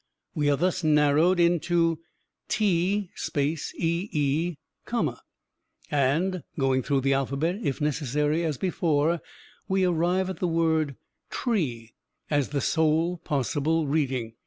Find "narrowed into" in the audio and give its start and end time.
0.83-1.99